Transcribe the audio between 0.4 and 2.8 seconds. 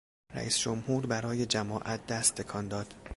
جمهور برای جماعت دست تکان